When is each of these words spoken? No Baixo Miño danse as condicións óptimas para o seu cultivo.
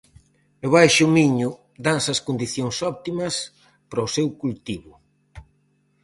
No 0.61 0.67
Baixo 0.75 1.05
Miño 1.15 1.49
danse 1.85 2.09
as 2.15 2.23
condicións 2.27 2.77
óptimas 2.91 3.35
para 3.89 4.07
o 4.07 4.11
seu 4.15 4.27
cultivo. 4.41 4.91